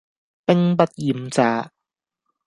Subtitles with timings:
[0.47, 1.69] 兵不厭詐